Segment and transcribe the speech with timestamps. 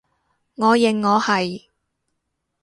[0.55, 1.67] 我認我係